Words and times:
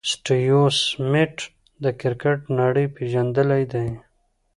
سټیو 0.11 0.63
سميټ 0.83 1.35
د 1.83 1.85
کرکټ 1.99 2.39
نړۍ 2.59 2.85
پېژندلی 2.95 3.63
دئ. 3.71 3.89